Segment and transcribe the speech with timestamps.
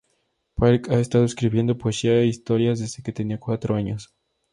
[0.55, 4.11] Park ha estado escribiendo poesía e historias desde que tenía cuatro años.